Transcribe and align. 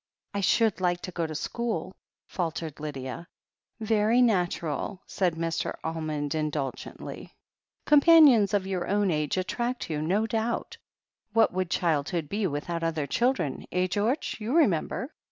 1 0.31 0.41
should 0.41 0.81
like 0.81 0.99
to 0.99 1.11
go 1.11 1.27
to 1.27 1.35
school," 1.35 1.93
faltered 2.27 2.79
Lydia. 2.79 3.27
'Very 3.79 4.19
natural," 4.19 4.99
said 5.05 5.35
Mr. 5.35 5.75
Almond 5.83 6.33
indulgently. 6.33 7.13
THE 7.13 7.19
HEEL 7.21 7.27
OF 7.27 8.01
ACHILLES 8.01 8.01
35 8.09 8.15
"Companions 8.15 8.53
of 8.55 8.65
your 8.65 8.87
own 8.87 9.11
age 9.11 9.37
attract 9.37 9.91
you, 9.91 10.01
no 10.01 10.25
doubt. 10.25 10.77
What 11.33 11.53
would 11.53 11.69
childhood 11.69 12.29
be 12.29 12.47
without 12.47 12.81
other 12.83 13.05
children, 13.05 13.67
eh, 13.71 13.85
George? 13.85 14.37
You 14.39 14.55
remember?" 14.57 15.11